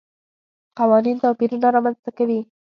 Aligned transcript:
قوانین 0.77 1.17
توپیرونه 1.23 1.67
رامنځته 1.75 2.11
کوي. 2.17 2.39